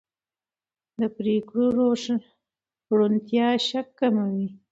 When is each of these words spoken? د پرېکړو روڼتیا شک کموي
د 0.99 1.01
پرېکړو 1.17 1.65
روڼتیا 2.95 3.47
شک 3.67 3.87
کموي 3.99 4.47